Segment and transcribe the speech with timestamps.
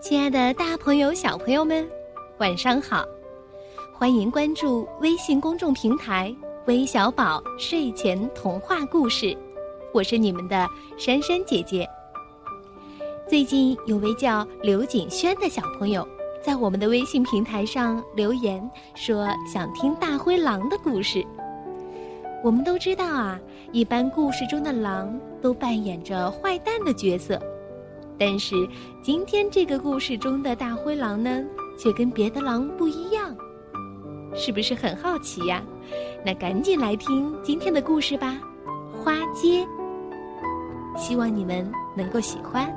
[0.00, 1.86] 亲爱的，大朋友、小朋友们，
[2.38, 3.04] 晚上好！
[3.92, 6.34] 欢迎关注微信公众平台
[6.64, 9.36] “微小宝睡前童话故事”，
[9.92, 10.66] 我是你们的
[10.96, 11.86] 珊珊姐姐。
[13.28, 16.08] 最近有位叫刘景轩的小朋友
[16.42, 21.22] 在我们的微信平台上留言说想听大灰狼的故事。
[22.42, 23.38] 我们都知道啊，
[23.70, 27.38] 一般故事中的狼都扮演着坏蛋的角色。
[28.20, 28.68] 但是
[29.02, 31.42] 今天这个故事中的大灰狼呢，
[31.78, 33.34] 却跟别的狼不一样，
[34.34, 35.62] 是不是很好奇呀？
[36.22, 38.38] 那赶紧来听今天的故事吧，
[39.02, 39.64] 《花街》。
[40.98, 42.70] 希望你们能够喜欢。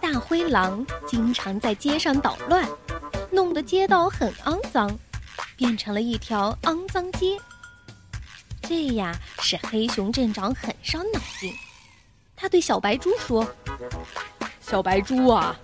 [0.00, 2.66] 大灰狼经常在街上捣乱，
[3.30, 4.90] 弄得街道很肮脏，
[5.58, 7.36] 变成了一条肮脏街。
[8.62, 11.52] 这呀，使黑熊镇长很伤脑筋。
[12.36, 13.46] 他对小白猪说
[14.60, 15.54] ：“小白猪啊，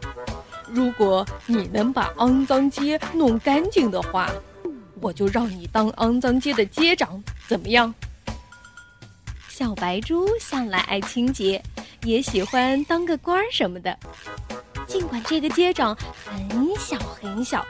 [0.67, 4.31] 如果你能把肮脏街弄干净的话，
[5.01, 7.93] 我就让你当肮脏街的街长，怎么样？”
[9.49, 11.61] 小白猪向来爱清洁，
[12.03, 13.99] 也喜欢当个官儿什么的。
[14.87, 17.67] 尽管这个街长很小很小，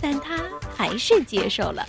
[0.00, 0.38] 但他
[0.74, 1.86] 还是接受了。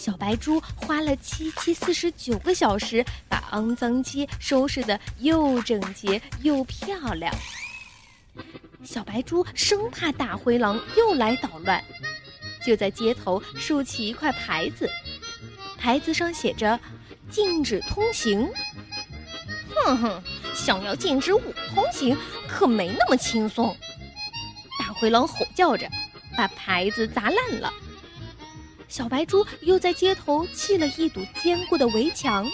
[0.00, 7.30] 小白猪花了七七四十九个小时，把肮脏街收拾得又整洁又漂亮。
[8.82, 11.84] 小白猪生怕大灰狼又来捣乱，
[12.64, 14.88] 就在街头竖起一块牌子，
[15.76, 16.80] 牌子上写着
[17.30, 18.50] “禁止通行”。
[19.84, 20.22] 哼哼，
[20.54, 21.42] 想要禁止我
[21.74, 22.16] 通行，
[22.48, 23.76] 可没那么轻松！
[24.78, 25.86] 大灰狼吼叫着，
[26.38, 27.70] 把牌子砸烂了。
[28.90, 32.44] 小白猪又在街头砌了一堵坚固的围墙，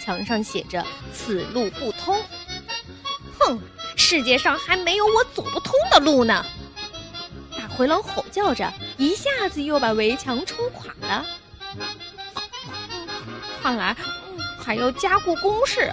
[0.00, 2.22] 墙上写着“此路不通”。
[3.36, 3.60] 哼，
[3.96, 6.46] 世界上还没有我走不通的路呢！
[7.58, 11.26] 大灰狼吼叫着，一下子又把围墙冲垮了。
[13.60, 13.96] 看来
[14.60, 15.92] 还要加固工事。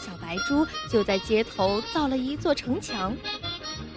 [0.00, 3.16] 小白猪就在街头造了一座城墙，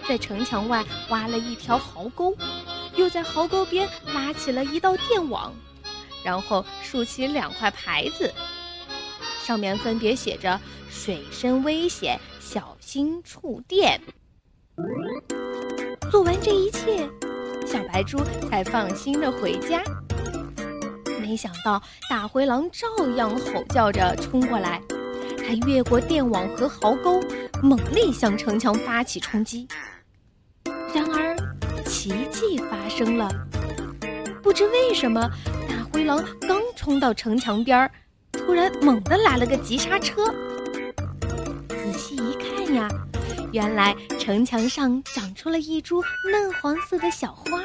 [0.08, 2.36] 在城墙外挖了一条壕沟。
[2.96, 5.52] 又在壕沟边拉起了一道电网，
[6.24, 8.32] 然后竖起两块牌子，
[9.42, 10.58] 上面分别写着
[10.90, 14.00] “水深危险，小心触电”。
[16.10, 17.08] 做完这一切，
[17.66, 18.18] 小白猪
[18.48, 19.82] 才放心的回家。
[21.20, 24.80] 没想到大灰狼照样吼叫着冲过来，
[25.38, 27.20] 他越过电网和壕沟，
[27.62, 29.66] 猛力向城墙发起冲击。
[32.04, 33.30] 奇迹发生了，
[34.42, 35.26] 不知为什么，
[35.66, 37.90] 大灰狼刚冲到城墙边儿，
[38.30, 40.26] 突然猛地来了个急刹车。
[41.66, 42.86] 仔细一看呀，
[43.52, 47.62] 原来城墙上长出了一株嫩黄色的小花。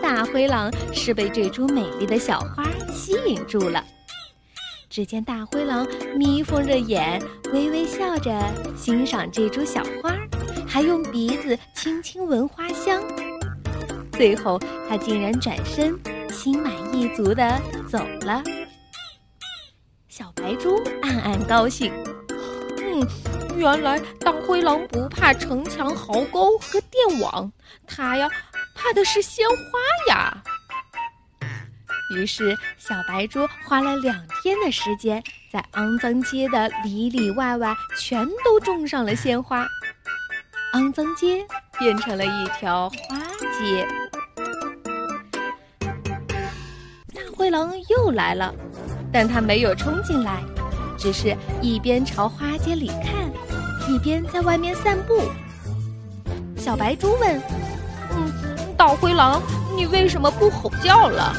[0.00, 3.84] 大灰狼是被这株美丽的小花吸引住了。
[4.88, 7.20] 只见大灰狼眯缝着眼，
[7.52, 8.32] 微微笑着
[8.76, 10.14] 欣赏这株小花。
[10.68, 13.02] 还用鼻子轻轻闻花香，
[14.12, 15.98] 最后他竟然转身，
[16.30, 18.42] 心满意足的走了。
[20.08, 21.92] 小白猪暗暗高兴，
[22.78, 23.06] 嗯，
[23.56, 27.50] 原来大灰狼不怕城墙、壕沟和电网，
[27.86, 28.28] 他呀，
[28.74, 30.42] 怕的是鲜花呀。
[32.14, 39.66] 于是，小白猪花了两天的时间，在肮脏街的里里外外全都种上了鲜花。
[40.74, 41.46] 肮脏街
[41.78, 43.18] 变成了一条花
[43.58, 43.88] 街。
[47.14, 48.54] 大灰狼又来了，
[49.10, 50.42] 但他没有冲进来，
[50.98, 53.30] 只是一边朝花街里看，
[53.88, 55.22] 一边在外面散步。
[56.56, 57.40] 小白猪问
[58.12, 58.30] ：“嗯，
[58.76, 59.40] 大灰狼，
[59.74, 61.34] 你为什么不吼叫了？”“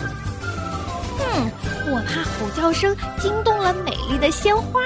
[1.22, 1.52] 嗯，
[1.92, 4.82] 我怕吼叫声惊动了美丽的鲜花。”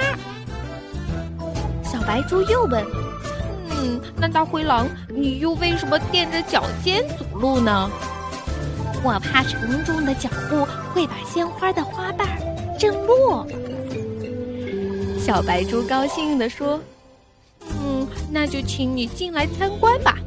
[1.82, 2.86] 小白猪又问。
[3.84, 7.90] 嗯，那大灰狼，你又为什么垫着脚尖走路呢？
[9.04, 12.26] 我怕沉重的脚步会把鲜花的花瓣
[12.80, 13.46] 震落。
[15.20, 16.80] 小白猪高兴地说
[17.68, 20.18] ：“嗯，那就请你进来参观吧。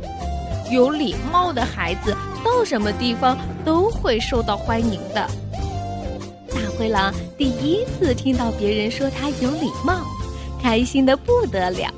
[0.71, 2.15] 有礼貌的孩子
[2.45, 5.27] 到什么地方都会受到欢迎的。”
[6.53, 10.05] 大灰狼第一次听到别人说他有礼貌，
[10.63, 11.91] 开心的不得了。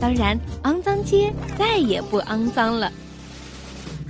[0.00, 2.90] 当然，肮脏街再也不肮脏了。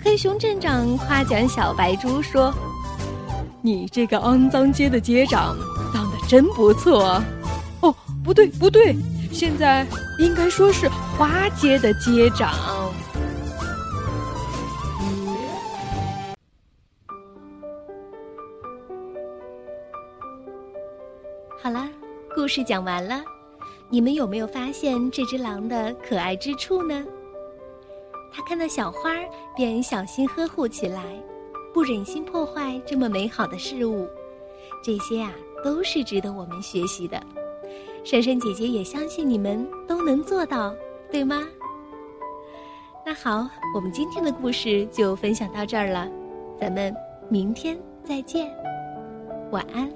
[0.02, 2.54] 黑熊镇长夸奖小白猪说
[3.60, 5.56] ：“你这个肮脏街的街长
[5.92, 7.20] 当得真不错。
[7.80, 7.94] 哦，
[8.24, 8.96] 不对不对，
[9.32, 9.84] 现在
[10.18, 10.88] 应该说是
[11.18, 12.52] 花街的街长。
[21.62, 21.86] 好了，
[22.34, 23.22] 故事讲完了，
[23.92, 27.04] 你们有没有发现这只狼的可爱之处呢？
[28.32, 31.02] 它看到小花儿便小心呵护起来，
[31.74, 34.08] 不忍心破坏这么美好的事物。
[34.80, 35.32] 这些啊，
[35.64, 37.20] 都是值得我们学习的。
[38.04, 40.72] 珊珊姐姐也相信你们都能做到，
[41.10, 41.46] 对吗？
[43.04, 46.08] 那好，我们今天的故事就分享到这儿了，
[46.60, 46.94] 咱们
[47.28, 48.48] 明天再见，
[49.50, 49.90] 晚安。